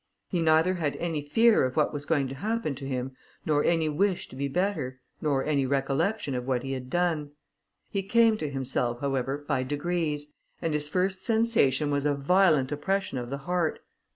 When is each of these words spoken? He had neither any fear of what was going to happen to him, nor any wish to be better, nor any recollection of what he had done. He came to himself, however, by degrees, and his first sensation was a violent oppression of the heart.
He 0.29 0.39
had 0.39 0.45
neither 0.45 0.77
any 0.79 1.21
fear 1.21 1.63
of 1.63 1.75
what 1.75 1.93
was 1.93 2.07
going 2.07 2.27
to 2.29 2.33
happen 2.33 2.73
to 2.73 2.87
him, 2.87 3.15
nor 3.45 3.63
any 3.63 3.87
wish 3.87 4.27
to 4.29 4.35
be 4.35 4.47
better, 4.47 4.99
nor 5.21 5.45
any 5.45 5.63
recollection 5.67 6.33
of 6.33 6.47
what 6.47 6.63
he 6.63 6.71
had 6.71 6.89
done. 6.89 7.33
He 7.91 8.01
came 8.01 8.35
to 8.37 8.49
himself, 8.49 8.99
however, 8.99 9.37
by 9.47 9.61
degrees, 9.61 10.33
and 10.59 10.73
his 10.73 10.89
first 10.89 11.21
sensation 11.21 11.91
was 11.91 12.07
a 12.07 12.15
violent 12.15 12.71
oppression 12.71 13.19
of 13.19 13.29
the 13.29 13.37
heart. 13.45 13.77